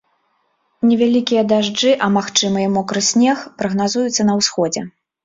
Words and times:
Невялікія 0.91 1.43
дажджы, 1.51 1.91
а 2.05 2.07
магчыма 2.15 2.63
і 2.63 2.71
мокры 2.79 3.05
снег 3.11 3.45
прагназуюцца 3.61 4.21
на 4.31 4.39
ўсходзе. 4.41 4.81